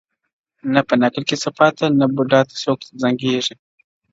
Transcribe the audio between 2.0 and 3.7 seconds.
بوډا ته څوک زنګیږي.!